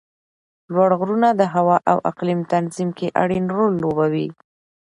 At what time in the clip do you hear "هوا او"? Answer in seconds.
1.53-1.97